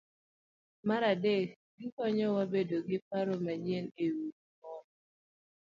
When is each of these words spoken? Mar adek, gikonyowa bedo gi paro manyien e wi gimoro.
Mar 0.87 1.03
adek, 1.11 1.49
gikonyowa 1.77 2.43
bedo 2.53 2.77
gi 2.87 2.97
paro 3.07 3.33
manyien 3.45 3.85
e 4.03 4.07
wi 4.15 4.27
gimoro. 4.41 4.83